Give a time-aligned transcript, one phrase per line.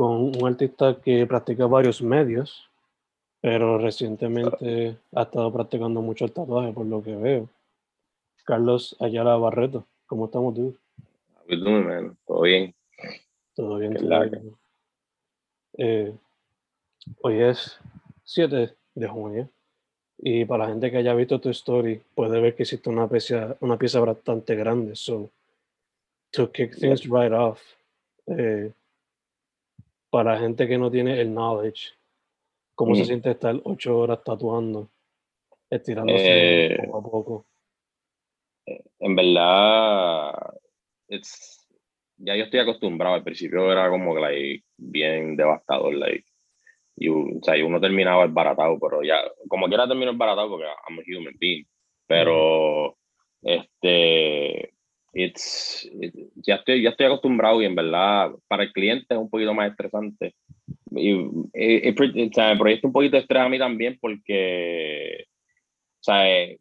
[0.00, 2.70] con un artista que practica varios medios,
[3.42, 7.50] pero recientemente ha estado practicando mucho el tatuaje, por lo que veo.
[8.46, 10.74] Carlos Ayala Barreto, ¿cómo estamos tú?
[12.26, 12.74] Todo bien.
[13.54, 13.94] Todo bien.
[13.94, 14.56] Todo bien.
[15.76, 16.14] Eh,
[17.20, 17.78] hoy es
[18.24, 19.50] 7 de junio
[20.16, 23.54] y para la gente que haya visto tu story puede ver que existe una pieza,
[23.60, 24.96] una pieza bastante grande.
[24.96, 25.28] So,
[26.30, 27.60] to kick things right off,
[28.28, 28.72] eh,
[30.10, 31.92] para gente que no tiene el knowledge,
[32.74, 33.06] ¿cómo se mm.
[33.06, 34.90] siente estar ocho horas tatuando,
[35.70, 37.46] estirándose eh, poco a poco?
[38.66, 40.32] Eh, en verdad,
[42.18, 43.14] ya yo estoy acostumbrado.
[43.14, 45.94] Al principio era como que like, bien devastador.
[45.94, 46.24] Like,
[46.96, 49.18] y, o sea, uno terminaba baratado, pero ya,
[49.48, 51.64] como quiera termino baratado porque I'm a human being.
[52.06, 52.96] Pero,
[53.42, 54.74] este,
[55.12, 55.88] it's,
[56.36, 59.70] ya, estoy, ya estoy acostumbrado y en verdad para el cliente es un poquito más
[59.70, 60.34] estresante.
[60.92, 65.26] Y, y, o sea, me proyecta un poquito estrés a mí también porque,
[66.00, 66.58] o sea, él,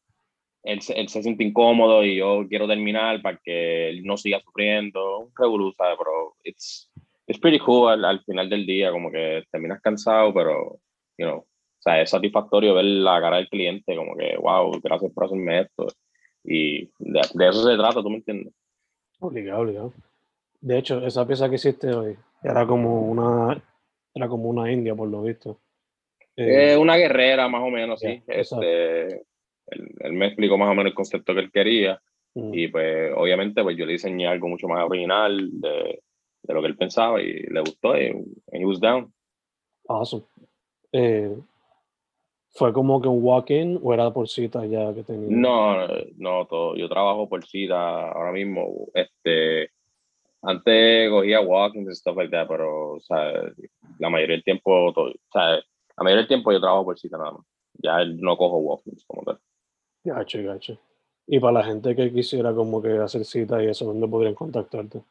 [0.64, 5.20] él, se siente incómodo y yo quiero terminar para que él no siga sufriendo.
[5.20, 5.98] Un ¿sabes?
[5.98, 6.92] Pero it's,
[7.28, 10.80] it's pretty cool al, al, final del día, como que terminas cansado, pero,
[11.18, 15.12] you know, o sea, es satisfactorio ver la cara del cliente, como que, wow, gracias
[15.14, 15.88] por hacerme esto.
[16.52, 18.52] Y de, eso se trata, ¿tú me entiendes?
[19.20, 19.94] Obligado, obligado.
[20.60, 23.62] De hecho, esa pieza que hiciste hoy era como una,
[24.16, 25.60] era como una india, por lo visto.
[26.36, 28.24] Eh, una guerrera, más o menos, sí.
[28.26, 29.06] Este,
[29.68, 32.02] él, me explicó más o menos el concepto que él quería.
[32.34, 36.02] Y pues, obviamente, pues yo le diseñé algo mucho más original de,
[36.44, 38.12] de lo que él pensaba y le gustó y
[38.52, 39.14] he was down.
[39.88, 40.24] Awesome.
[40.94, 41.36] Eh,
[42.52, 45.28] ¿Fue como que un walk-in o era por cita ya que tenía?
[45.30, 45.88] No,
[46.18, 46.76] no, todo.
[46.76, 48.88] Yo trabajo por cita ahora mismo.
[48.94, 49.70] Este,
[50.42, 53.34] antes cogía walk-ins y stuff like that, pero o sea,
[54.00, 57.18] la mayoría del tiempo, todo, o sea, la mayoría del tiempo yo trabajo por cita
[57.18, 57.46] nada más.
[57.82, 59.40] Ya no cojo walk-ins como tal.
[60.04, 60.80] Gacho, gacho.
[61.28, 65.04] Y para la gente que quisiera como que hacer cita y eso, ¿dónde podrían contactarte?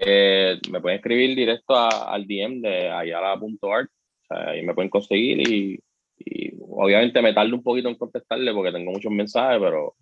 [0.00, 3.90] Eh, me pueden escribir directo al DM de ayala.art.
[3.90, 5.78] O sea, ahí me pueden conseguir y,
[6.18, 9.94] y, obviamente me tardo un poquito en contestarle porque tengo muchos mensajes, pero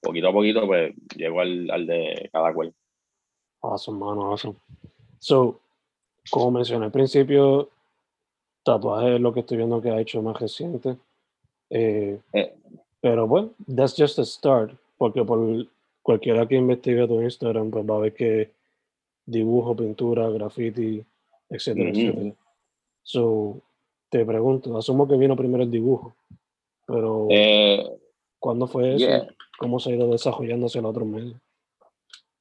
[0.00, 2.74] poquito a poquito pues llego al, al de cada cual.
[3.62, 4.56] Awesome, mano, awesome.
[5.18, 5.60] So,
[6.30, 7.70] como mencioné al principio,
[8.62, 10.96] tatuaje es lo que estoy viendo que ha hecho más reciente.
[11.70, 12.54] Eh, eh.
[13.00, 15.66] Pero bueno, that's just a start, porque por
[16.02, 18.50] cualquiera que investigue tu Instagram, pues va a ver que
[19.24, 21.04] dibujo, pintura, graffiti,
[21.48, 22.34] etcétera, etcétera.
[23.02, 23.60] So,
[24.18, 26.16] te pregunto, asumo que vino primero el dibujo,
[26.86, 27.84] pero eh,
[28.38, 29.26] ¿cuándo fue eso?
[29.58, 31.40] ¿Cómo se ha ido desarrollando hacia el otro medio?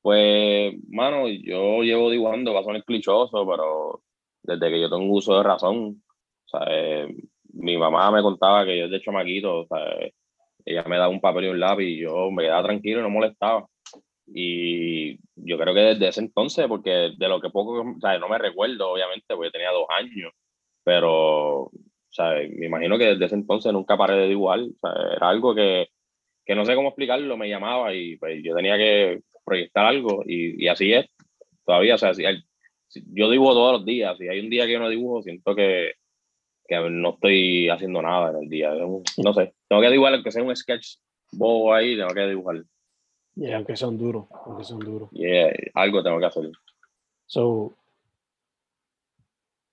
[0.01, 4.01] Pues, mano, yo llevo dibujando, va a sonar clichoso, pero
[4.43, 6.03] desde que yo tengo uso de razón,
[6.45, 7.07] o sea, eh,
[7.53, 9.79] mi mamá me contaba que yo de chamaquito, o sea,
[10.65, 13.09] ella me daba un papel y un lápiz y yo me quedaba tranquilo y no
[13.09, 13.67] molestaba.
[14.27, 18.27] Y yo creo que desde ese entonces, porque de lo que poco, o sea, no
[18.27, 20.31] me recuerdo, obviamente, porque tenía dos años,
[20.85, 21.71] pero,
[22.15, 25.89] sea, me imagino que desde ese entonces nunca paré de dibujar, sea, era algo que,
[26.45, 30.63] que no sé cómo explicarlo, me llamaba y pues yo tenía que proyectar algo y,
[30.63, 31.07] y así es,
[31.65, 32.13] todavía, o sea,
[33.13, 34.17] yo dibujo todos los días.
[34.17, 35.93] Si hay un día que yo no dibujo, siento que,
[36.65, 38.71] que no estoy haciendo nada en el día.
[38.73, 40.97] No sé, tengo que dibujar, que sea un sketch
[41.33, 42.63] bobo ahí, tengo que dibujar.
[43.35, 45.09] Yeah, aunque son duros, aunque son duros.
[45.11, 46.49] Yeah, algo tengo que hacer.
[47.25, 47.75] So,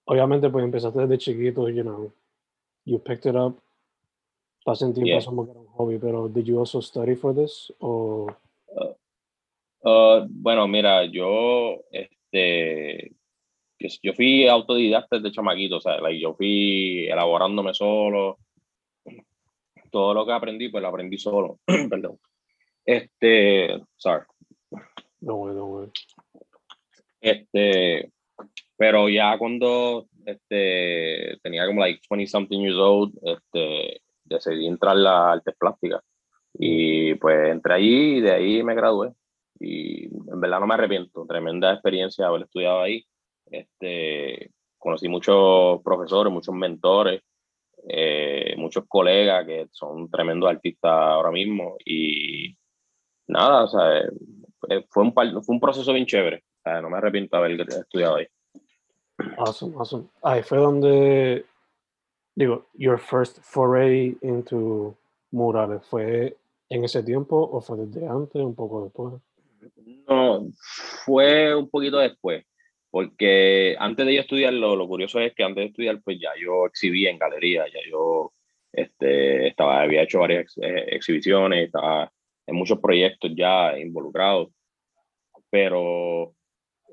[0.05, 2.13] obviamente, pues empezaste desde chiquito, you know,
[2.85, 3.57] you picked it up.
[4.65, 5.25] Pasen tiempo Yeah.
[5.25, 7.73] como que era un hobby, pero did you also study for this?
[7.81, 8.29] O,
[9.85, 13.13] Uh, bueno, mira, yo, este,
[13.81, 18.39] yo, fui autodidacta desde chamaquito, o sea, like, yo fui elaborándome solo.
[19.91, 21.59] Todo lo que aprendí, pues lo aprendí solo.
[21.91, 22.19] Perdón.
[22.85, 24.25] Este, sorry.
[25.21, 25.89] no no way.
[27.21, 28.11] Este,
[28.83, 34.99] pero ya cuando este, tenía como like 20 something years old, este, decidí entrar a
[34.99, 36.03] la artes plásticas.
[36.55, 39.13] Y pues entré allí y de ahí me gradué.
[39.61, 41.25] Y en verdad no me arrepiento.
[41.29, 43.07] Tremenda experiencia haber estudiado ahí.
[43.47, 47.23] Este, conocí muchos profesores, muchos mentores,
[47.89, 51.77] eh, muchos colegas que son tremendos artistas ahora mismo.
[51.85, 52.57] Y
[53.29, 54.01] nada, o sea,
[54.71, 56.43] eh, fue un, fue un proceso bien chévere.
[56.59, 58.27] O sea, no me arrepiento de haber estudiado ahí.
[59.39, 60.09] Awesome, awesome.
[60.23, 61.45] Ahí fue donde,
[62.35, 64.97] digo, your first foray into
[65.31, 66.37] murales, ¿fue
[66.69, 69.15] en ese tiempo o fue desde antes, un poco después?
[70.09, 70.47] No,
[71.05, 72.45] fue un poquito después,
[72.91, 76.67] porque antes de yo estudiarlo, lo curioso es que antes de estudiar, pues ya yo
[76.67, 78.33] exhibía en galería, ya yo
[78.73, 82.11] este, estaba, había hecho varias eh, exhibiciones, estaba
[82.47, 84.49] en muchos proyectos ya involucrados,
[85.51, 86.35] pero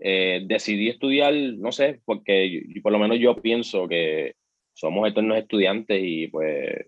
[0.01, 4.33] eh, decidí estudiar, no sé, porque yo- por lo menos yo pienso que
[4.73, 6.87] somos eternos estudiantes y pues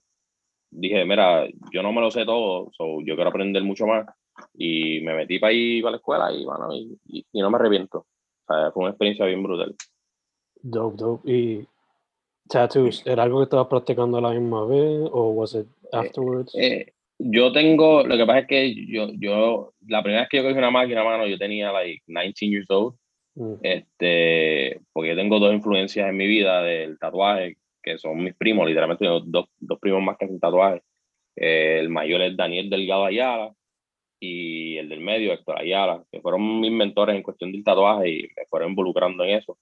[0.72, 4.06] dije, mira, yo no me lo sé todo, so, yo quiero aprender mucho más
[4.58, 7.58] y me metí para ahí, para la escuela y, bueno, y, y- y no me
[7.58, 8.00] arrepiento.
[8.48, 9.76] O sea, fue una experiencia bien brutal.
[10.64, 11.32] Dope, dope.
[11.32, 11.68] ¿Y
[12.48, 16.54] tattoos, era algo que estabas practicando a la misma vez o was it afterwards?
[16.56, 20.44] Eh, yo tengo, lo que pasa es que yo, yo, la primera vez que yo
[20.44, 22.96] cogí una máquina, mano, yo tenía like 19 years old,
[23.36, 28.36] Mm, este, porque yo tengo dos influencias en mi vida del tatuaje, que son mis
[28.36, 29.24] primos, literalmente dos,
[29.60, 30.82] dos primos más que hacen tatuaje.
[31.36, 33.54] Eh, el mayor es Daniel Delgado Ayala
[34.20, 38.22] y el del medio, Héctor Ayala, que fueron mis mentores en cuestión del tatuaje y
[38.24, 39.58] me fueron involucrando en eso.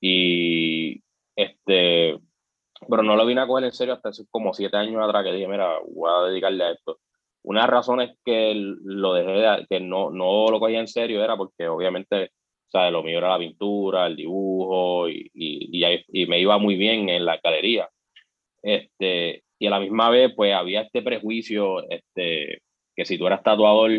[0.00, 1.02] Y
[1.36, 2.18] este,
[2.88, 5.32] pero no lo vine a coger en serio hasta hace como siete años atrás que
[5.32, 6.98] dije, mira, voy a dedicarle a esto.
[7.44, 11.22] Una de las razones que lo dejé, de- que no, no lo cogía en serio
[11.24, 12.32] era porque obviamente,
[12.68, 12.92] ¿sabes?
[12.92, 17.08] Lo mío era la pintura, el dibujo y, y, y, y me iba muy bien
[17.08, 17.88] en la galería.
[18.62, 22.62] Este, y a la misma vez, pues había este prejuicio, este,
[22.94, 23.90] que si tú eras tatuador,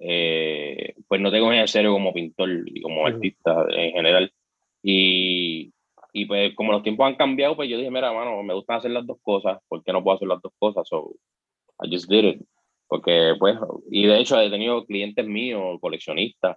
[0.00, 4.32] eh, pues no te cogían en serio como pintor y como artista en general.
[4.82, 5.72] Y,
[6.12, 8.90] y pues como los tiempos han cambiado, pues yo dije, mira, mano, me gusta hacer
[8.90, 10.86] las dos cosas, ¿por qué no puedo hacer las dos cosas?
[10.88, 11.14] So,
[11.80, 12.42] I just did it.
[12.88, 13.58] Porque, pues,
[13.90, 16.56] y de hecho he tenido clientes míos, coleccionistas,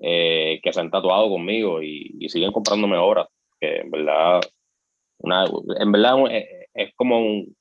[0.00, 3.28] eh, que se han tatuado conmigo y, y siguen comprándome obras,
[3.60, 4.40] que en verdad,
[5.18, 5.44] una,
[5.78, 6.44] en verdad es,
[6.74, 7.56] es como un,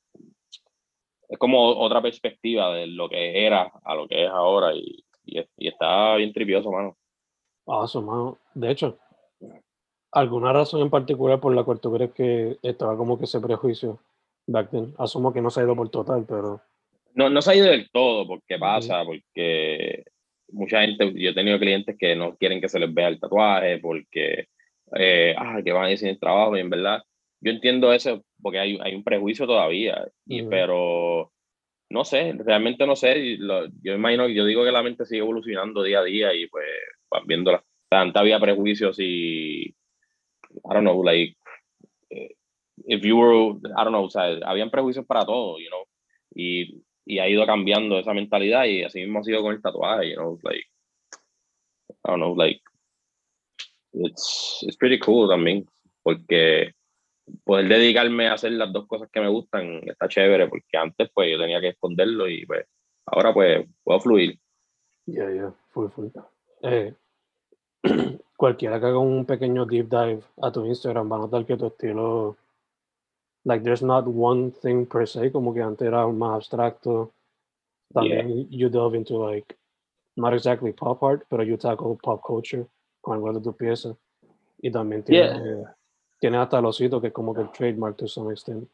[1.30, 5.40] es como otra perspectiva de lo que era a lo que es ahora y, y,
[5.58, 6.96] y está bien tripioso, mano.
[7.66, 8.38] Awesome, mano.
[8.54, 8.98] De hecho,
[10.12, 14.00] ¿alguna razón en particular por la cual tú crees que estaba como que ese prejuicio
[14.46, 14.94] back then?
[14.98, 16.62] Asumo que no se ha ido por total, pero
[17.16, 20.04] No, no se ha ido del todo, porque pasa, porque
[20.52, 23.80] mucha gente, yo he tenido clientes que no quieren que se les vea el tatuaje,
[23.80, 24.48] porque,
[24.98, 27.02] eh, ah, que van a decir el trabajo, y en verdad,
[27.42, 31.32] yo entiendo eso, porque hay, hay un prejuicio todavía, y, pero
[31.90, 35.84] no sé, realmente no sé, lo- yo imagino, yo digo que la mente sigue evolucionando
[35.84, 36.66] día a día, y pues,
[37.12, 39.76] vas viéndola, antes había prejuicios y, I
[40.74, 41.36] don't know, like,
[42.12, 42.36] eh,
[42.88, 45.86] if you were, I don't know, o sea, habían prejuicios para todo, you know,
[46.36, 50.10] y, y ha ido cambiando esa mentalidad y así mismo ha sido con el tatuaje,
[50.10, 50.66] you know, like,
[52.04, 52.62] I don't know, like,
[53.94, 55.66] it's, it's pretty cool también,
[56.04, 56.74] porque
[57.44, 61.32] poder dedicarme a hacer las dos cosas que me gustan está chévere, porque antes pues
[61.32, 62.66] yo tenía que esconderlo y pues
[63.06, 64.40] ahora pues puedo fluir.
[65.06, 66.08] ya, ya, full, full.
[66.64, 66.94] Eh,
[68.38, 71.68] cualquiera que haga un pequeño deep dive a tu Instagram va a notar que tu
[71.68, 72.38] estilo,
[73.46, 77.12] like, there's not one thing per se, como que antes era más abstracto.
[77.94, 79.56] También you delve into, like,
[80.18, 82.68] not exactly pop art, pero you tackle pop culture
[83.04, 83.96] con algunas de tus piezas.
[84.62, 85.34] Y también Yeah.
[85.38, 85.68] tienes,
[86.20, 88.68] tienes hasta el osito, que como que el trademark to some extent.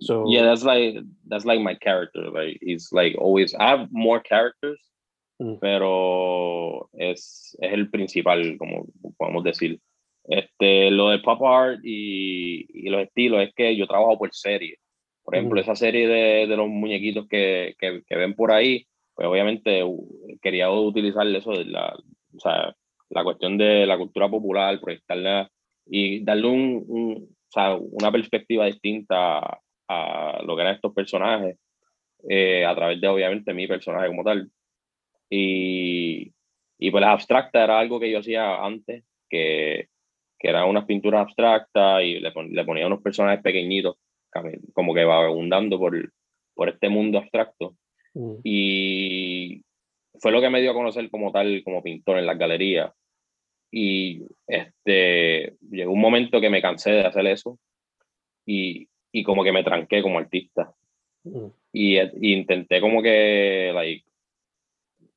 [0.00, 2.30] So, Yeah, that's like that's like my character.
[2.30, 3.54] Like he's like always.
[3.54, 4.80] I have more characters,
[5.40, 5.58] Mm.
[5.60, 8.86] pero es es el principal, como
[9.18, 9.80] podemos decir.
[10.24, 14.78] Este, lo del pop art y, y, los estilos es que yo trabajo por serie.
[15.24, 19.28] Por ejemplo, esa serie de, de los muñequitos que, que, que, ven por ahí, pues
[19.28, 19.82] obviamente
[20.40, 21.94] quería utilizar eso de la,
[22.34, 22.74] o sea,
[23.10, 25.50] la cuestión de la cultura popular, proyectarla
[25.86, 30.94] y darle un, un o sea, una perspectiva distinta a, a, lo que eran estos
[30.94, 31.58] personajes,
[32.28, 34.50] eh, a través de obviamente mi personaje como tal.
[35.28, 36.32] Y,
[36.78, 39.88] y pues la abstracta era algo que yo hacía antes, que,
[40.42, 43.96] que eran unas pinturas abstractas y le, le ponía unos personajes pequeñitos,
[44.74, 46.12] como que vagabundando por,
[46.54, 47.76] por este mundo abstracto.
[48.14, 48.34] Mm.
[48.42, 49.62] Y
[50.18, 52.92] fue lo que me dio a conocer como tal, como pintor en las galerías.
[53.70, 57.58] Y este, llegó un momento que me cansé de hacer eso
[58.44, 60.74] y, y como que me tranqué como artista.
[61.22, 61.46] Mm.
[61.72, 64.04] Y, y, intenté como que, like,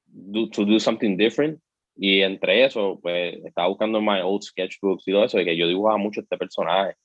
[0.06, 1.60] do, to do something different.
[1.98, 5.58] Y entre eso, pues estaba buscando en my old sketchbooks y todo eso, y que
[5.58, 6.96] yo dibujaba mucho este personaje.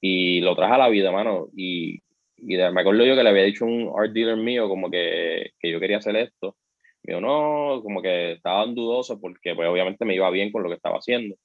[0.00, 1.48] Y lo traje a la vida, mano.
[1.56, 2.00] Y,
[2.36, 5.52] y me acuerdo yo que le había dicho a un art dealer mío como que,
[5.58, 6.56] que yo quería hacer esto.
[7.04, 10.68] Me dijo, no, como que estaban dudosos porque pues obviamente me iba bien con lo
[10.68, 11.36] que estaba haciendo.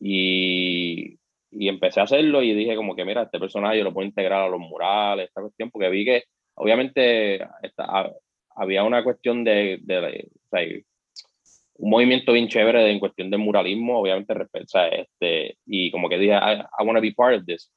[0.00, 1.18] Y,
[1.52, 4.42] y empecé a hacerlo y dije como que mira, este personaje yo lo puedo integrar
[4.42, 6.24] a los murales, esta cuestión, porque vi que
[6.54, 7.40] obviamente
[8.56, 10.28] había una cuestión de, de,
[11.74, 16.34] un movimiento bien chévere en cuestión de muralismo, obviamente, o este, y como que dije,
[16.34, 17.72] I, I want to be part of this.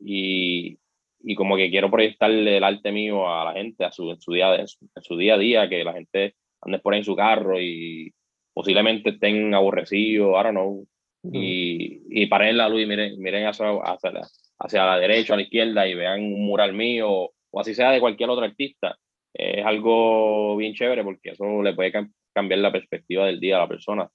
[0.00, 0.78] Y,
[1.22, 4.32] y como que quiero proyectarle el arte mío a la gente, a su, en, su
[4.32, 4.66] día, en
[5.02, 8.12] su día a día, que la gente ande por ahí en su carro y
[8.52, 10.86] posiblemente estén aborrecidos, I don't know,
[11.22, 14.26] y, y paren la luz y miren, miren hacia, hacia, la,
[14.58, 18.00] hacia la derecha, a la izquierda y vean un mural mío o así sea de
[18.00, 18.96] cualquier otro artista.
[19.32, 21.92] Es algo bien chévere porque eso le puede
[22.38, 24.10] cambiar la perspectiva del día a la persona.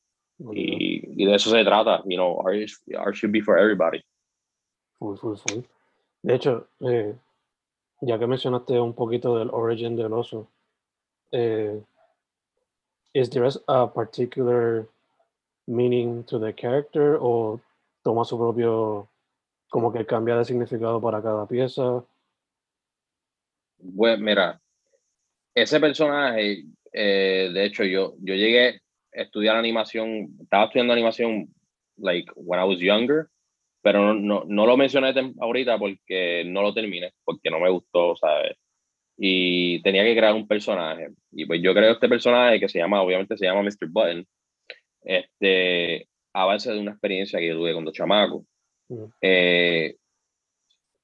[0.51, 4.01] Y, y, de eso se trata, you know, art, art should be for everybody.
[4.99, 5.63] Full, full, full.
[6.23, 7.13] De hecho, eh,
[8.01, 10.47] ya que mencionaste un poquito del origin del oso,
[11.31, 11.81] eh,
[13.13, 14.87] is there a particular
[15.67, 17.59] meaning to the character o
[18.03, 19.07] toma su propio,
[19.69, 22.03] como que cambia de significado para cada pieza?
[23.77, 24.61] Bueno, mira,
[25.55, 28.81] ese personaje, eh, de hecho, yo, yo llegué
[29.15, 31.47] a estudiar animación, estaba estudiando animación,
[31.97, 33.27] like, when I was younger,
[33.81, 38.55] pero no, no, lo mencioné ahorita porque no lo terminé, porque no me gustó, ¿sabes?
[39.17, 41.09] Y tenía que crear un personaje.
[41.31, 43.89] Y pues yo creo este personaje que se llama, obviamente se llama Mr.
[43.89, 44.25] Button,
[45.01, 48.45] este, a base de una experiencia que yo tuve cuando chamaco.
[49.21, 49.95] Eh,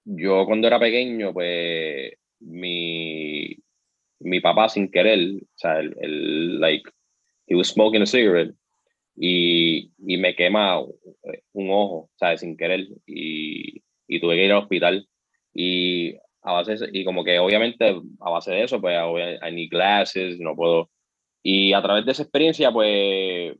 [0.05, 3.55] yo cuando era pequeño, pues mi,
[4.19, 6.89] mi papá sin querer, o sea, el, like,
[7.47, 8.55] he was smoking a cigarette
[9.15, 12.41] y, y me quema un ojo, ¿sabes?
[12.41, 15.07] Sin querer y, y tuve que ir al hospital
[15.53, 20.39] y a base y como que obviamente a base de eso, pues I need glasses,
[20.39, 20.89] no puedo.
[21.43, 23.55] Y a través de esa experiencia, pues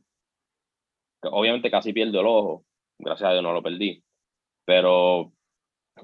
[1.22, 2.64] obviamente casi pierdo el ojo,
[2.98, 4.02] gracias a Dios no lo perdí,
[4.64, 5.32] pero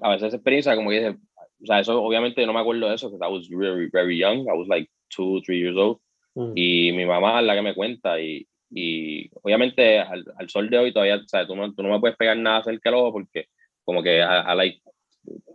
[0.02, 1.18] a veces esa experiencia como que dice,
[1.62, 4.46] o sea, eso obviamente no me acuerdo de eso, porque I was very, very young,
[4.48, 5.98] I was like two, three years old,
[6.34, 6.52] mm.
[6.54, 10.78] y mi mamá es la que me cuenta, y, y obviamente al, al, sol de
[10.78, 13.12] hoy todavía, o sea, tú no, tú no me puedes pegar nada cerca del ojo
[13.12, 13.46] porque
[13.84, 14.80] como que a, like,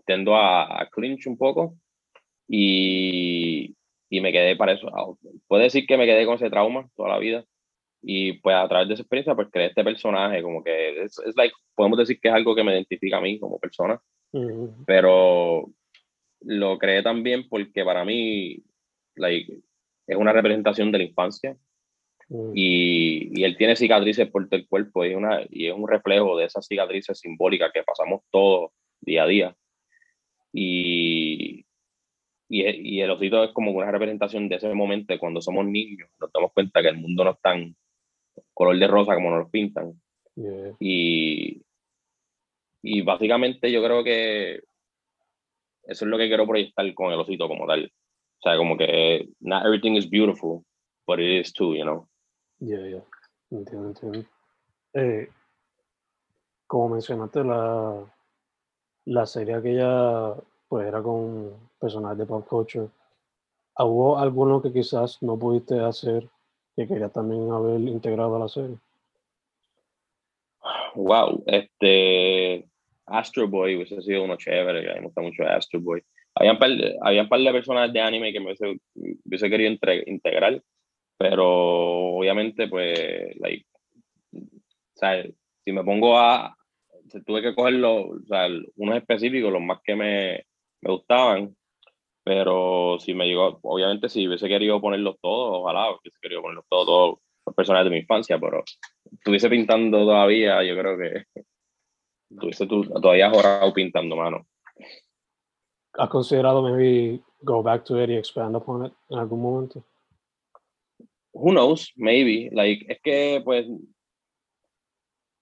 [0.06, 1.76] tendo a, a, clinch un poco,
[2.48, 3.76] y,
[4.10, 5.18] y me quedé para eso,
[5.48, 7.46] puedo decir que me quedé con ese trauma toda la vida,
[8.02, 11.54] y pues a través de esa experiencia pues creé este personaje, como que es, like,
[11.76, 14.86] podemos decir que es algo que me identifica a mí como persona, mm.
[14.86, 15.70] pero
[16.42, 18.64] lo creé también porque para mí
[19.16, 19.60] like,
[20.08, 21.58] es una representación de la infancia
[22.30, 22.52] mm.
[22.56, 26.38] y, y, él tiene cicatrices por todo el cuerpo y, una, y es un reflejo
[26.38, 28.72] de esas cicatrices simbólicas que pasamos todos
[29.02, 29.56] día a día.
[30.54, 31.66] Y,
[32.50, 36.32] y, y, el osito es como una representación de ese momento cuando somos niños, nos
[36.32, 37.76] damos cuenta que el mundo no es tan
[38.54, 39.94] color de rosa como nos lo pintan.
[40.80, 41.62] Y,
[42.82, 44.62] y básicamente yo creo que
[45.84, 47.86] eso es lo que quiero proyectar con el osito como tal.
[47.86, 50.64] O sea, como que not everything is beautiful,
[51.06, 52.08] but it is too, you know.
[52.60, 53.04] Yeah, yeah.
[53.52, 54.26] Entiendo, entiendo.
[54.94, 55.30] Eh,
[56.68, 58.06] como mencionaste, la,
[59.06, 60.36] la serie aquella
[60.68, 62.88] pues era con personajes de pop culture.
[63.78, 66.30] ¿Hubo alguno que quizás no pudiste hacer
[66.76, 68.78] que querías también haber integrado a la serie?
[70.96, 72.71] Wow, este
[73.12, 76.02] Astro Boy hubiese sido uno chévere, a mí me gusta mucho Astro Boy.
[76.36, 79.50] Había un par de, había un par de personas de anime que me hubiese, hubiese
[79.50, 80.62] querido integrar,
[81.18, 83.66] pero obviamente, pues, like,
[84.34, 84.40] o
[84.96, 85.24] sea,
[85.64, 86.56] si me pongo a,
[87.26, 90.46] tuve que coger los, o sea, unos específicos, los más que me,
[90.82, 91.56] me gustaban,
[92.24, 96.86] pero si me llegó, obviamente si hubiese querido ponerlos todos, ojalá hubiese querido ponerlos todos,
[96.86, 98.64] todos los personajes de mi infancia, pero
[99.12, 101.42] estuviese pintando todavía, yo creo que
[102.32, 104.46] estuviese todavía jorado pintando, mano.
[105.94, 109.84] ¿Has considerado maybe go back to it y expand upon it en algún momento?
[111.34, 112.50] Who knows, maybe.
[112.52, 113.66] Like, es que pues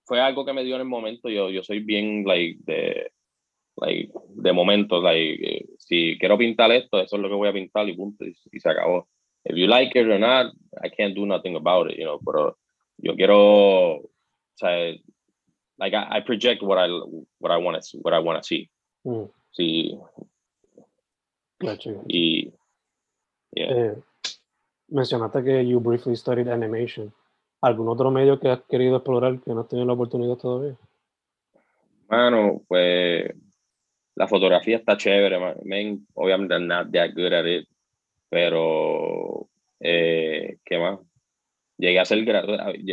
[0.06, 1.30] fue algo que me dio en el momento.
[1.30, 3.12] Yo, yo soy bien like de
[3.82, 7.54] like, de momento, like, eh, si quiero pintar esto, eso es lo que voy a
[7.54, 9.08] pintar y punto, y, se acabó.
[9.46, 10.54] If you like it or not,
[10.84, 12.58] I can't do nothing about it, you know, pero
[12.98, 14.10] yo quiero, o
[14.56, 14.94] sea,
[15.80, 16.88] like I, I project what I
[17.40, 18.70] what I want to what I want to see.
[19.06, 19.30] Mm.
[19.52, 19.98] Sí.
[21.60, 21.92] Gotcha.
[22.08, 22.54] Y
[23.52, 23.72] yeah.
[23.72, 23.96] eh,
[24.90, 27.12] mencionaste que you briefly studied animation.
[27.62, 30.78] ¿Algún otro medio que has querido explorar que no has tenido la oportunidad todavía?
[32.08, 33.34] Bueno, pues
[34.16, 36.08] la fotografía está chévere, man.
[36.14, 37.68] obviamente I'm not that good at it,
[38.30, 41.00] pero eh, ¿qué más?
[41.78, 42.26] Llegué a hacer,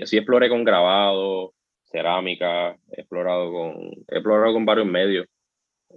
[0.05, 1.55] sí exploré con grabado,
[1.87, 3.77] cerámica, he explorado con,
[4.09, 5.27] he explorado con varios medios,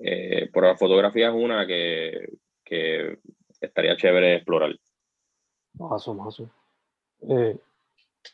[0.01, 2.29] eh, pero la fotografía es una que,
[2.63, 3.19] que
[3.60, 4.75] estaría chévere explorar.
[5.79, 6.50] Awesome, awesome.
[7.22, 7.58] Eh,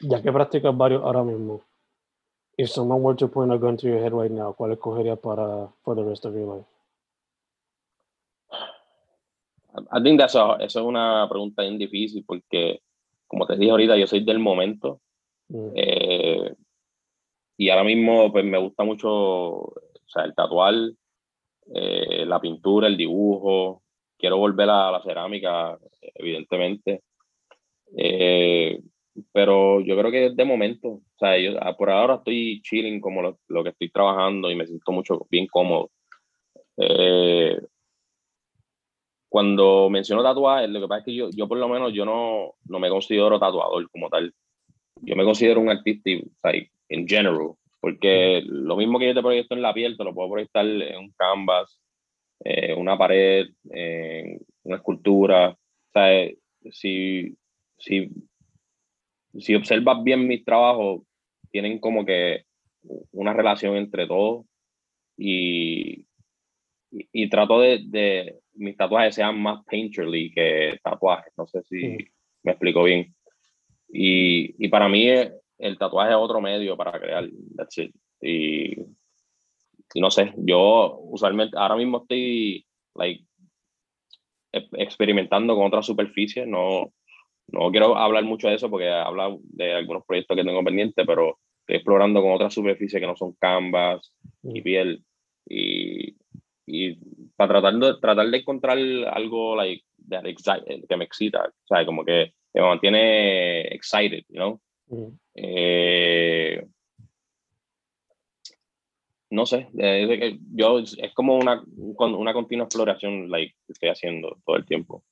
[0.01, 1.63] ya que practicas varios ahora mismo,
[2.57, 5.67] if someone were to point a gun to your head right now, ¿cuál escogerías para
[5.83, 6.67] for the rest of your life?
[9.91, 12.81] I think eso es una pregunta bien difícil porque,
[13.27, 15.01] como te dije ahorita, yo soy del momento.
[15.49, 15.71] Mm.
[15.75, 16.24] Eh,
[17.57, 19.73] y ahora mismo pues me gusta mucho o
[20.07, 20.73] sea, el tatuar,
[21.73, 23.83] eh, la pintura, el dibujo.
[24.17, 25.77] Quiero volver a la cerámica,
[26.13, 27.03] evidentemente.
[27.97, 28.79] Eh,
[29.31, 30.87] pero yo creo que de momento.
[30.89, 34.55] O sea, yo, ah, por ahora estoy chilling como lo, lo, que estoy trabajando y
[34.55, 35.91] me siento mucho bien cómodo.
[36.77, 37.59] Eh,
[39.29, 42.53] cuando menciono tatuajes, lo que pasa es que yo, yo por lo menos yo no,
[42.65, 44.33] no me considero tatuador como tal.
[45.01, 46.09] Yo me considero un artista,
[46.89, 50.31] en general, porque lo mismo que yo te proyecto en la piel, te lo puedo
[50.31, 51.79] proyectar en un canvas,
[52.43, 55.49] eh, una pared, en una escultura.
[55.49, 55.57] O
[55.93, 56.29] sea,
[56.71, 57.37] si,
[57.77, 58.09] si,
[59.37, 61.03] si observas bien mis trabajos,
[61.51, 62.45] tienen como que
[63.11, 64.45] una relación entre todos
[65.17, 66.05] y,
[66.91, 71.33] y, trato de, de, mis tatuajes sean más painterly que tatuajes.
[71.37, 71.97] No sé si
[72.43, 73.15] me explico bien.
[73.89, 75.07] Y, y, para mí
[75.57, 77.29] el tatuaje es otro medio para crear.
[77.55, 77.95] That's it.
[78.21, 78.79] Y,
[79.93, 82.65] y, no sé, yo usualmente ahora mismo estoy
[82.95, 83.23] like,
[84.51, 86.47] experimentando con otras superficies.
[86.47, 86.93] No,
[87.47, 91.39] no quiero hablar mucho de eso porque habla de algunos proyectos que tengo pendientes, pero
[91.61, 94.13] estoy explorando con otras superficies que no son canvas
[94.43, 95.03] y piel.
[95.47, 96.15] Y,
[96.65, 96.95] y
[97.35, 99.83] para tratar de, tratar de encontrar algo like,
[100.87, 104.61] que me excita, o sea, como que me mantiene excited, you know?
[105.35, 106.65] Eh,
[109.29, 114.55] no sé, es, yo, es como una, una continua exploración like, que estoy haciendo todo
[114.55, 115.03] el tiempo.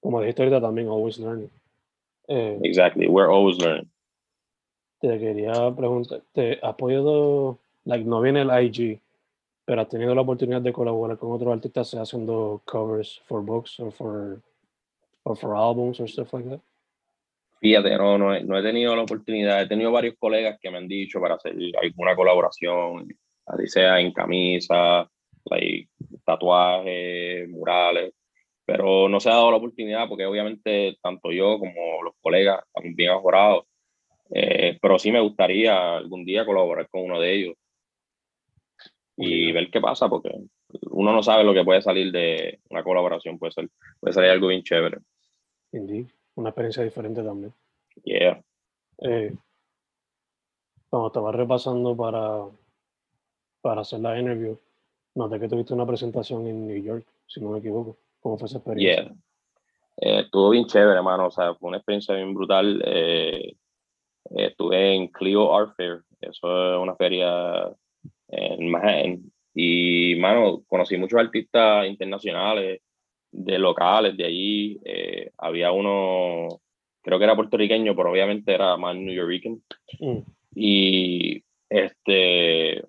[0.00, 1.50] Como dijiste ahorita también, always learning.
[2.28, 3.88] Eh, exactly, we're always learning.
[5.00, 9.00] Te quería preguntar, ¿te has podido, like, no viene el IG,
[9.64, 13.90] pero has tenido la oportunidad de colaborar con otros artistas, haciendo covers for books o
[13.90, 14.40] for,
[15.24, 16.60] or for albums or stuff like that?
[17.62, 19.62] Fíjate, no, no no he tenido la oportunidad.
[19.62, 23.06] He tenido varios colegas que me han dicho para hacer alguna colaboración,
[23.46, 25.08] así sea en camisa,
[25.44, 25.88] like,
[26.24, 28.14] tatuajes, murales,
[28.64, 32.96] pero no se ha dado la oportunidad porque obviamente tanto yo como los colegas estamos
[32.96, 33.66] bien mejorados.
[34.34, 37.54] Eh, pero sí me gustaría algún día colaborar con uno de ellos
[39.16, 40.32] y ver qué pasa, porque
[40.90, 43.68] uno no sabe lo que puede salir de una colaboración, puede, ser,
[44.00, 44.98] puede salir algo bien chévere.
[45.72, 46.08] Indeed.
[46.34, 47.52] Una experiencia diferente también.
[48.04, 48.42] Yeah.
[48.98, 49.34] Eh,
[50.88, 52.46] cuando estaba repasando para,
[53.60, 54.56] para hacer la interview,
[55.14, 57.96] noté que tuviste una presentación en New York, si no me equivoco.
[58.20, 59.04] ¿Cómo fue esa experiencia?
[59.04, 59.14] Yeah.
[59.96, 61.26] Eh, estuvo bien chévere, hermano.
[61.26, 62.82] O sea, fue una experiencia bien brutal.
[62.86, 63.56] Eh,
[64.30, 66.02] estuve en Clio Art Fair.
[66.20, 67.70] Eso es una feria
[68.28, 69.32] en Manhattan.
[69.54, 72.80] Y, mano, conocí muchos artistas internacionales,
[73.32, 74.80] de locales de allí.
[74.84, 76.60] Eh, había uno,
[77.02, 79.52] creo que era puertorriqueño, pero obviamente era más New Yorker.
[79.98, 80.18] Mm.
[80.54, 82.84] Y este,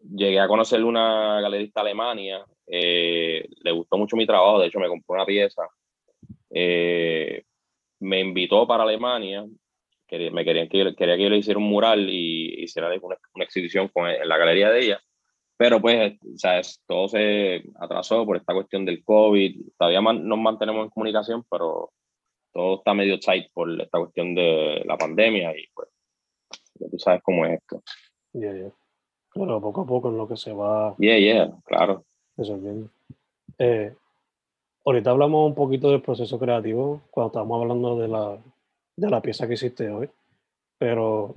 [0.00, 2.44] llegué a conocer una galerista Alemania.
[2.66, 5.62] Eh, le gustó mucho mi trabajo, de hecho me compró una pieza.
[6.50, 7.44] Eh,
[8.00, 9.46] me invitó para Alemania
[10.30, 13.88] me querían que quería que yo le hiciera un mural y hiciera una, una exhibición
[13.88, 15.00] con, en la galería de ella.
[15.56, 16.82] Pero pues, ¿sabes?
[16.86, 19.60] todo se atrasó por esta cuestión del COVID.
[19.78, 21.92] Todavía nos mantenemos en comunicación, pero
[22.52, 25.88] todo está medio tight por esta cuestión de la pandemia y pues,
[26.90, 27.82] tú sabes cómo es esto.
[28.32, 28.72] Yeah, yeah.
[29.30, 30.94] Claro, poco a poco en lo que se va.
[30.98, 32.04] Yeah, yeah, claro.
[32.36, 32.90] Resolviendo.
[33.58, 33.94] Eh,
[34.84, 38.38] ahorita hablamos un poquito del proceso creativo cuando estábamos hablando de la,
[38.96, 40.08] de la pieza que hiciste hoy,
[40.78, 41.34] pero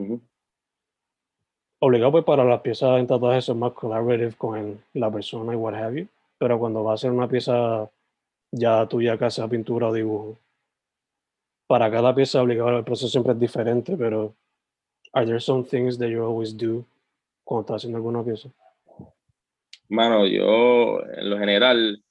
[1.79, 5.73] obligado pues para las piezas en tatuajes son más collaborative con la persona y what
[5.73, 7.89] have you, pero cuando va a ser una pieza
[8.51, 10.37] ya tuya que sea pintura o dibujo,
[11.67, 14.33] para cada pieza obligado el proceso siempre es diferente, pero
[15.13, 16.83] are there some things that you always do
[17.43, 18.49] cuando estás haciendo alguna pieza?
[19.87, 22.03] Mano, yo en lo general,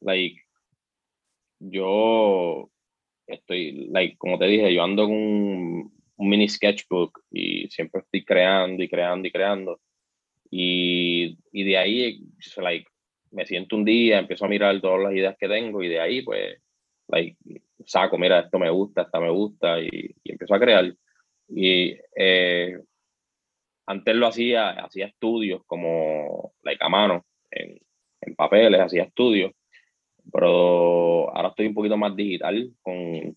[0.00, 0.42] like,
[1.58, 2.68] yo
[3.26, 5.83] estoy, like, como te dije, yo ando con
[6.16, 9.80] un, mini sketchbook y siempre estoy creando y creando y creando.
[10.50, 12.20] Y, y de ahí,
[12.56, 12.86] like,
[13.30, 16.22] me siento un día, empiezo a mirar todas las ideas que tengo y de ahí,
[16.22, 16.60] pues,
[17.08, 17.36] like,
[17.84, 20.94] saco, mira, esto me gusta, esta me gusta y, empiezo a crear.
[21.48, 22.78] Y eh,
[23.86, 27.78] antes lo hacía, hacía estudios como, like, a mano, en,
[28.20, 29.52] en papeles, hacía estudios
[30.32, 33.36] pero ahora estoy un poquito más digital con,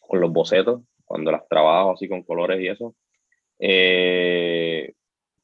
[0.00, 2.94] con los bocetos, cuando las trabajo así con colores y eso.
[3.58, 4.92] Eh,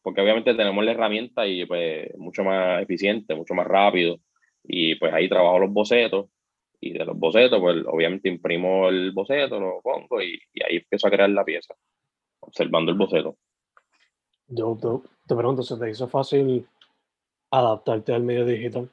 [0.03, 4.19] porque obviamente tenemos la herramienta y pues mucho más eficiente, mucho más rápido.
[4.65, 6.27] Y pues ahí trabajo los bocetos
[6.81, 11.07] y de los bocetos pues obviamente imprimo el boceto, lo pongo y, y ahí empiezo
[11.07, 11.75] a crear la pieza,
[12.41, 13.37] observando el boceto.
[14.49, 14.77] Yo
[15.27, 16.67] te pregunto, ¿se te hizo fácil
[17.51, 18.91] adaptarte al medio digital?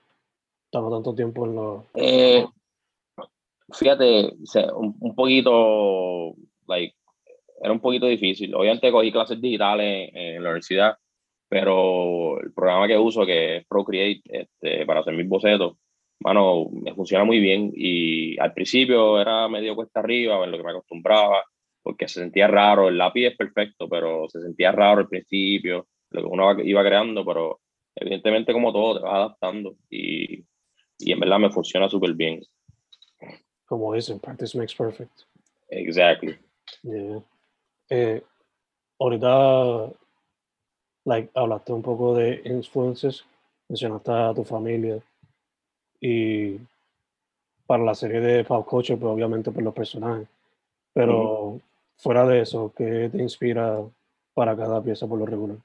[0.69, 1.84] estamos tanto tiempo en los...
[1.95, 2.45] Eh,
[3.71, 4.36] fíjate,
[4.75, 6.36] un, poquito,
[6.69, 6.95] like,
[7.62, 8.53] era un poquito difícil.
[8.55, 10.97] Obviamente cogí clases digitales en, la universidad,
[11.49, 15.77] pero el programa que uso, que es Procreate, este, para hacer mis bocetos,
[16.19, 20.63] bueno, me funciona muy bien y al principio era medio cuesta arriba, en lo que
[20.63, 21.43] me acostumbraba,
[21.82, 26.21] porque se sentía raro, el lápiz es perfecto, pero se sentía raro al principio, lo
[26.21, 27.60] que uno iba creando, pero
[27.95, 30.43] evidentemente como todo te vas adaptando y
[30.99, 32.41] y en verdad me funciona súper bien.
[33.65, 35.21] Como dicen, practice makes perfect.
[35.69, 36.38] Exactly.
[36.84, 37.21] Yeah.
[37.89, 38.23] Eh,
[38.99, 39.91] ahorita,
[41.05, 43.25] like, hablaste un poco de influences,
[43.67, 45.01] mencionaste a tu familia
[45.99, 46.58] y
[47.65, 50.27] para la serie de Pop Culture, pues obviamente por los personajes.
[50.93, 51.60] Pero
[51.97, 53.79] fuera de eso, ¿qué te inspira
[54.34, 55.58] para cada pieza por lo regular?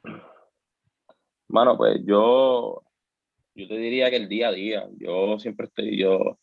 [1.49, 2.83] Mano, pues yo
[3.55, 6.39] yo te diría que el día a día, yo siempre estoy, yo,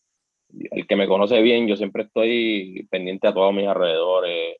[0.70, 4.56] el que me conoce bien, yo siempre estoy pendiente a todos mis alrededores.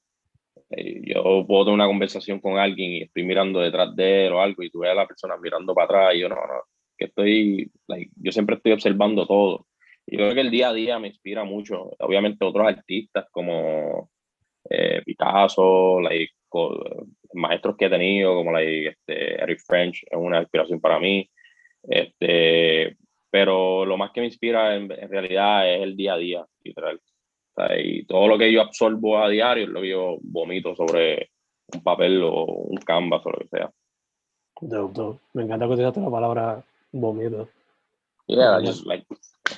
[0.71, 4.41] Eh, yo puedo tener una conversación con alguien y estoy mirando detrás de él o
[4.41, 6.63] algo y tú ves a la persona mirando para atrás y yo no, no,
[6.97, 7.71] que estoy,
[8.17, 9.67] yo siempre estoy observando todo.
[10.07, 11.91] Y yo creo que el día a día me inspira mucho.
[12.01, 14.11] Obviamente otros artistas como
[14.69, 16.33] eh, Picasso, like,
[17.35, 21.29] maestros que he tenido como like, este, Eric French es una inspiración para mí.
[21.85, 22.97] Este,
[23.33, 27.01] pero lo más que me inspira en, realidad es el día a día, literal.
[27.79, 31.31] y todo lo que yo absorbo a diario es lo que yo vomito sobre
[31.75, 33.71] un papel o un canvas o lo que sea.
[35.33, 37.49] Me encanta que utilizaste la palabra vomito.
[38.27, 39.07] Yeah, just like.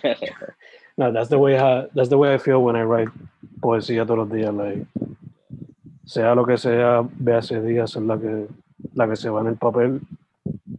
[0.96, 3.10] no, that's the way I, that's the way I feel when I write
[3.60, 4.54] poesía todos los días.
[4.54, 4.86] Like,
[6.04, 8.46] sea lo que sea, vea ese día, es la que,
[8.94, 10.00] la que se va en el papel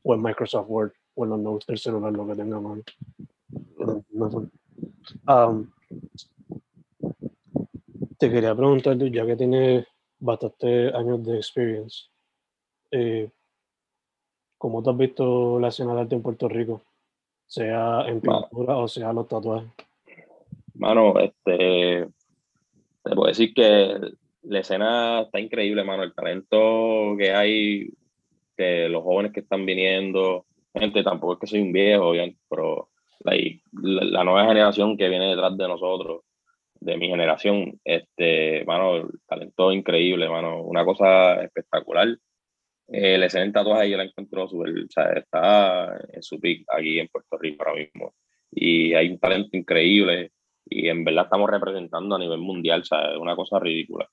[0.01, 2.59] o en Microsoft Word bueno, no gusta el celular lo que tenga.
[5.27, 5.71] Um,
[8.17, 9.87] te quería preguntar, ya que tienes
[10.19, 12.05] bastantes años de experience,
[12.91, 13.29] eh,
[14.57, 16.81] ¿cómo te has visto la escena de arte en Puerto Rico?
[17.47, 19.69] Sea en pintura o sea los tatuajes.
[20.73, 22.07] Mano, este,
[23.03, 23.99] te puedo decir que
[24.43, 26.03] la escena está increíble, mano.
[26.03, 27.89] El talento que hay,
[28.57, 30.45] de los jóvenes que están viniendo,
[30.79, 32.13] gente, tampoco es que soy un viejo,
[32.49, 32.89] pero
[33.21, 36.21] la, nueva generación que viene detrás de nosotros,
[36.79, 42.07] de mi generación, este, mano, talento increíble, mano, una cosa espectacular.
[42.87, 47.07] El excelente tatuaje yo la encuentro súper, o sea, está en su pick aquí en
[47.07, 48.13] Puerto Rico ahora mismo.
[48.51, 50.31] Y hay un talento increíble
[50.65, 54.07] y en verdad estamos representando a nivel mundial, es una cosa ridícula.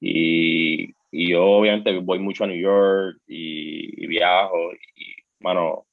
[0.00, 5.86] Y, y yo obviamente voy mucho a New York y, y viajo y mano,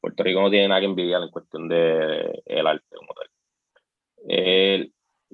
[0.00, 3.28] Puerto Rico no tiene nada que envidiar en cuestión de el arte como tal.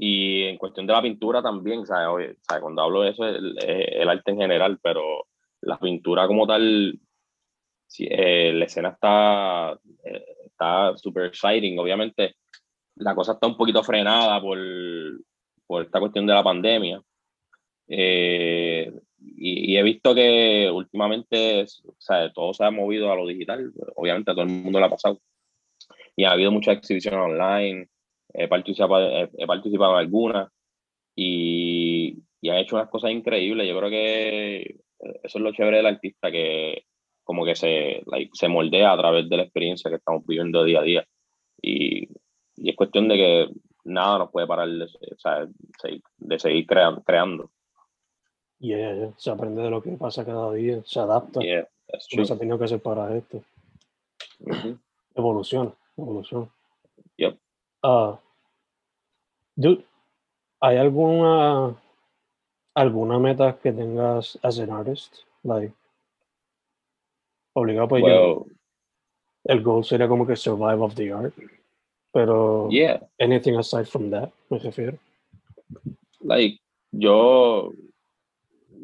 [0.01, 2.37] Y en cuestión de la pintura también, ¿sabes?
[2.61, 5.27] cuando hablo de eso, el, el, arte en general, pero
[5.63, 6.99] la pintura como tal,
[7.99, 9.73] eh, la escena está
[10.05, 10.25] eh,
[10.59, 11.79] está súper exciting.
[11.79, 12.37] Obviamente,
[12.97, 14.59] la cosa está un poquito frenada por,
[15.67, 17.03] por esta cuestión de la pandemia.
[17.89, 23.73] Eh, y, he visto que últimamente o sea, todo se ha movido a lo digital.
[23.97, 25.21] Obviamente, a todo el mundo lo ha pasado.
[26.17, 27.89] Y ha habido muchas exhibiciones online.
[28.33, 30.51] He participado, he, participado en algunas.
[31.17, 33.69] Y, y hecho unas cosas increíbles.
[33.69, 34.77] Yo creo que
[35.23, 36.85] eso es lo chévere del artista, que
[37.25, 38.03] como que se,
[38.33, 41.05] se moldea a través de la experiencia que estamos viviendo día a día.
[41.61, 42.09] Y,
[42.57, 43.49] y es cuestión de que
[43.85, 44.89] nada nos puede parar de,
[46.19, 47.51] de seguir creando.
[48.61, 51.41] Yeah, se aprende de lo que pasa cada día, se adapta.
[51.41, 51.69] Yeah,
[52.17, 53.43] no se ha tenido que hacer para esto.
[55.15, 56.51] Evolución, evolución.
[57.17, 57.39] Yep.
[57.83, 58.17] Uh,
[59.55, 59.85] dude,
[60.61, 61.77] ¿hay alguna
[62.75, 65.19] alguna meta que tengas as an artist?
[65.45, 65.73] Like,
[67.59, 68.47] obligado pues yo,
[69.45, 71.35] el goal sería como que survive of the art
[72.13, 74.99] pero yeah anything aside from that me refiero
[76.21, 76.61] like
[76.93, 77.73] yo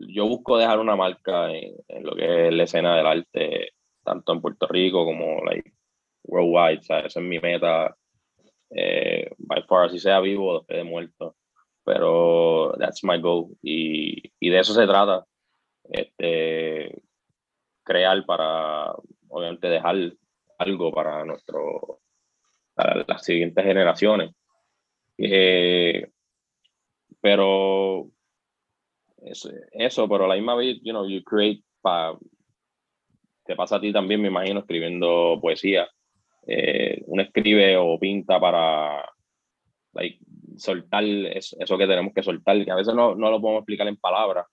[0.08, 4.40] yo busco dejar una marca en, lo que es la escena del arte tanto en
[4.40, 5.72] Puerto Rico como like
[6.24, 7.96] worldwide sea, esa es mi meta
[8.70, 11.36] eh, by far así sea vivo después de muerto
[11.84, 15.24] pero that's my goal y, y de eso se trata
[15.84, 17.02] este
[17.84, 18.92] crear para,
[19.28, 19.96] obviamente, dejar
[20.58, 22.00] algo para, nuestro,
[22.74, 24.32] para las siguientes generaciones.
[25.18, 26.10] Eh,
[27.20, 28.08] pero
[29.24, 32.16] eso, eso, pero la misma vez, you know, you create para
[33.44, 35.86] te pasa a ti también, me imagino, escribiendo poesía.
[36.46, 39.04] Eh, uno escribe o pinta para
[39.92, 40.18] like,
[40.56, 43.86] soltar eso, eso, que tenemos que soltar, que a veces no, no lo podemos explicar
[43.88, 44.46] en palabras,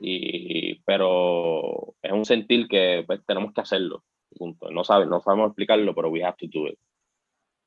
[0.00, 4.04] y, pero es un sentir que pues, tenemos que hacerlo.
[4.36, 4.70] Punto.
[4.70, 6.78] No, sabe, no sabemos explicarlo, pero we have to do it.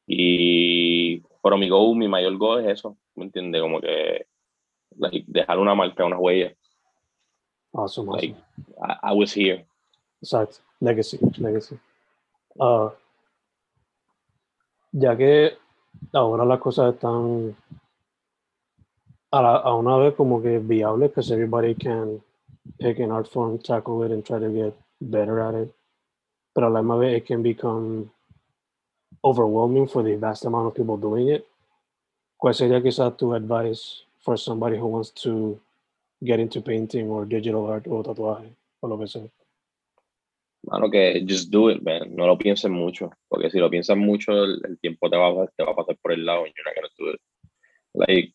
[0.05, 3.61] Y, pero mi goal, mi mayor goal es eso, ¿me entiendes?
[3.61, 4.27] Como que
[5.27, 6.53] dejar una marca, una huella.
[7.73, 8.35] Awesome, awesome.
[9.03, 9.65] I, was here.
[10.21, 11.79] Exacto, legacy, legacy.
[12.59, 12.89] Uh,
[14.91, 15.57] ya que
[16.13, 17.55] ahora las cosas están
[19.31, 22.21] a, la, a una vez como que viable because everybody can
[22.79, 25.73] pick an art form, tackle it, and try to get better at it.
[26.55, 28.11] But a la misma vez, it can become
[29.23, 31.45] overwhelming for the vast amount of people doing it.
[32.41, 35.59] ¿Cuál sería quizás tu advice for somebody who wants to
[36.23, 39.29] get into painting or digital art o tatuaje o lo que sea?
[40.91, 42.15] Que just do it, man.
[42.15, 45.63] No lo pienses mucho, porque si lo piensas mucho, el, el tiempo te va, te
[45.63, 47.21] va a pasar por el lado and you're not gonna do it.
[47.93, 48.33] Like,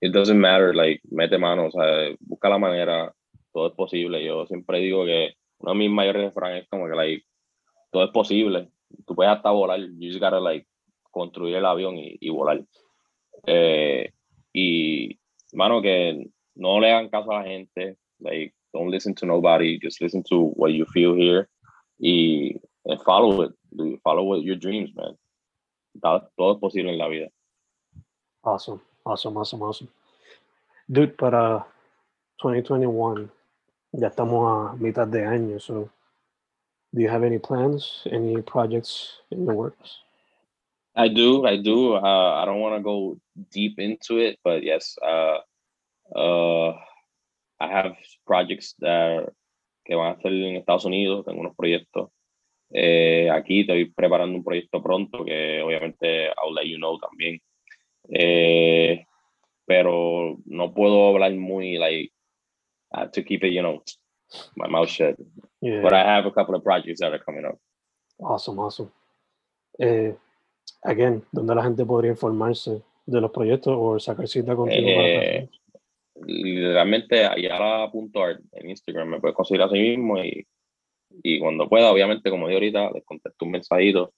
[0.00, 3.12] it doesn't matter, like, mete mano, o sea, busca la manera,
[3.52, 4.24] todo es posible.
[4.24, 7.24] Yo siempre digo que uno de mis mayores refranes es como que, like,
[7.90, 8.70] todo es posible.
[9.06, 10.66] Tú puedes hasta volar, you just gotta, like,
[11.10, 12.64] construir el avión y, y volar.
[13.46, 14.12] Eh,
[14.58, 15.18] y,
[15.52, 20.00] mano, que no le hagan caso a la gente, like, don't listen to nobody, just
[20.00, 21.48] listen to what you feel here
[22.00, 23.52] y and follow it,
[24.02, 25.16] follow what your dreams, man.
[26.36, 27.28] Todo es posible en la vida.
[28.44, 28.80] Awesome.
[29.04, 29.88] Awesome, awesome, awesome.
[30.90, 31.66] Dude, para
[32.42, 33.30] 2021,
[33.92, 35.90] ya estamos a mitad de año, so
[36.92, 40.02] do you have any plans, any projects in the works?
[40.98, 41.94] I do, I do.
[41.94, 43.18] Uh, I don't want to go
[43.52, 45.38] deep into it, but yes, uh,
[46.14, 46.70] uh,
[47.60, 47.94] I have
[48.26, 49.30] projects that
[49.84, 52.10] que van a estar en Estados Unidos, tengo unos proyectos.
[52.70, 57.40] Eh, aquí estoy preparando un proyecto pronto que obviamente I'll let you know también.
[58.10, 59.06] Eh,
[59.64, 62.12] pero no puedo hablar muy, like,
[62.92, 63.82] uh, to keep it, you know,
[64.56, 65.16] my mouth shut.
[65.60, 65.80] Yeah.
[65.80, 67.58] But I have a couple of projects that are coming up.
[68.18, 68.90] Awesome, awesome.
[69.80, 70.12] Eh,
[70.82, 74.86] again, ¿dónde la gente podría informarse de los proyectos o sacar cita contigo?
[74.86, 75.48] Eh,
[76.26, 80.46] literalmente, ayala.art en Instagram me puedes conseguir así mismo y,
[81.22, 84.12] y cuando pueda, obviamente, como digo ahorita, les contesto un mensajito,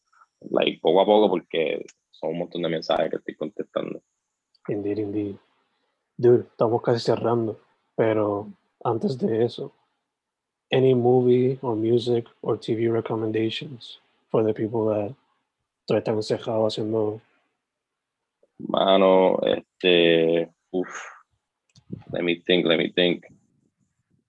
[0.50, 4.02] like, poco a poco, porque son un montón de mensajes que estoy contestando.
[4.68, 5.36] Indeed, indeed.
[6.16, 7.58] Dude, estamos casi cerrando,
[7.96, 8.48] pero
[8.84, 9.72] antes de eso,
[10.70, 15.14] any movie or music or TV recommendations for the people that
[15.90, 17.20] todavía están encejados haciendo.
[18.58, 20.48] Mano, este.
[20.70, 20.88] Uf.
[22.12, 23.24] Let me think, let me think.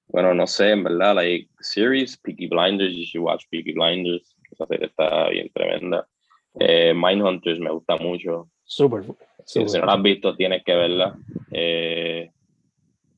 [0.07, 4.35] Bueno, no sé, en verdad, like series, Peaky Blinders, you should watch Peaky Blinders.
[4.51, 6.07] Esa serie está bien tremenda.
[6.59, 8.49] Eh, Mindhunters me gusta mucho.
[8.65, 9.03] Super.
[9.45, 11.17] Si, si no la has visto, tienes que verla.
[11.51, 12.31] Eh,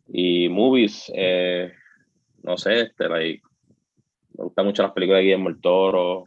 [0.09, 1.71] y movies, eh,
[2.43, 3.41] no sé, este, like,
[4.37, 6.25] me gustan mucho las películas de Guillermo el Toro.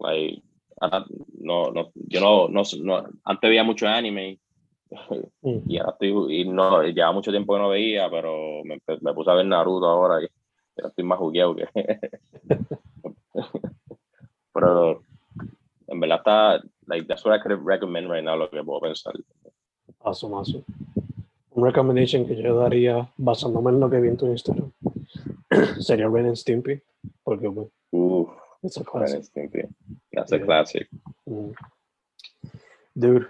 [0.00, 0.42] Like,
[0.80, 1.04] ahora
[1.40, 4.38] no, no, yo no, no, no, antes veía mucho anime
[5.42, 5.58] Mm.
[5.66, 9.30] y ahora estoy, y no, lleva mucho tiempo que no veía, pero me, me puse
[9.30, 10.28] a ver Naruto ahora y
[10.78, 11.66] ahora estoy más jugueado que.
[14.52, 15.02] pero
[15.88, 19.14] en verdad está, like, that's what I could recommend right now, lo que puedo pensar.
[20.00, 20.64] Awesome, awesome.
[21.50, 24.70] Un recommendation que yo daría, basándome en lo que vi en tu Instagram,
[25.80, 26.80] sería Ren and Stimpy,
[27.22, 28.28] porque bueno, Uf,
[28.62, 29.16] it's a Ren classic.
[29.16, 29.68] and Stimpy.
[30.14, 30.44] That's a Yeah.
[30.46, 30.88] classic.
[31.26, 31.52] Mm.
[32.94, 33.26] Dude,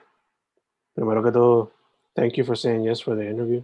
[0.95, 1.73] primero que todo,
[2.15, 3.63] thank you for saying yes for the interview.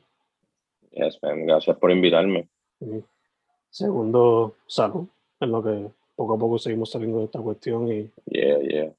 [0.93, 1.47] Yes, man.
[1.47, 2.49] Gracias por invitarme.
[2.81, 3.01] Mm.
[3.71, 5.07] Segundo, salud,
[5.41, 7.89] en lo que poco a poco seguimos saliendo de esta cuestión.
[7.89, 8.93] Y Yeah, yeah.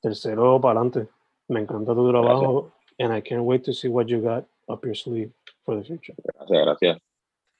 [0.00, 1.08] tercero, para adelante.
[1.48, 4.94] Me encanta tu trabajo, and I can't wait to see what you got up your
[4.94, 5.32] sleeve
[5.64, 6.14] for the future.
[6.34, 6.98] Gracias, gracias.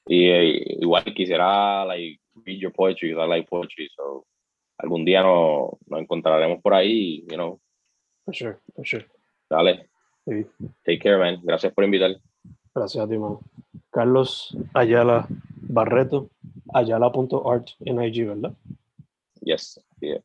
[0.07, 4.25] Y eh, igual quisiera like read your poetry, I like poetry, so
[4.83, 7.61] algún día nos, nos encontraremos por ahí, you know.
[8.25, 9.07] For sure, for sure.
[9.49, 9.89] Dale,
[10.25, 10.47] Sí.
[10.85, 11.41] take care, man.
[11.43, 12.17] Gracias por invitar.
[12.75, 13.41] Gracias a ti, mano.
[13.91, 15.27] Carlos Ayala
[15.69, 16.31] Barreto,
[16.75, 18.53] ayala.art en IG, ¿verdad?
[19.41, 20.21] Yes, yeah,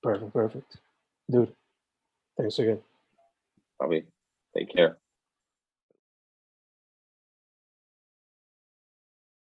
[0.00, 0.74] Perfect, perfect.
[1.28, 1.52] Dude,
[2.36, 2.80] thanks again.
[3.78, 4.04] papi.
[4.54, 4.96] Take care.